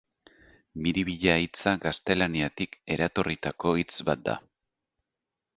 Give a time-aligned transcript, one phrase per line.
[0.85, 4.39] Miribilla hitza gaztelaniatik eratorritako hitz bat da.